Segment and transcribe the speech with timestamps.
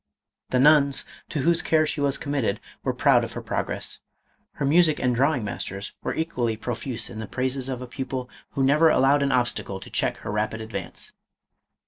[0.49, 3.99] The nuns, to whose care she was committed, were proud of her progress.
[4.53, 8.63] Her music and drawing masters were equally profuse in the praises of a pupil who
[8.63, 11.11] never al lowed an obstacle to check her rapid advance.